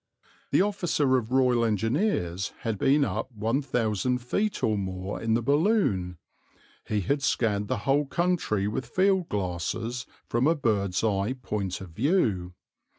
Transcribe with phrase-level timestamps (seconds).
[0.49, 6.17] The officer of Royal Engineers had been up 1000 feet or more in the balloon;
[6.83, 11.91] he had scanned the whole country with field glasses from a bird's eye point of
[11.91, 12.55] view.